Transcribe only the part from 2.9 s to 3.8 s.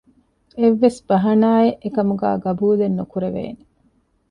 ނުކުރެވޭނެ